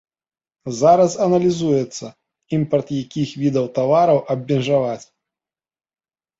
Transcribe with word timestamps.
Зараз 0.79 1.13
аналізуецца, 1.25 2.05
імпарт 2.59 2.87
якіх 3.03 3.29
відаў 3.45 3.65
тавараў 3.79 4.17
абмежаваць. 4.37 5.01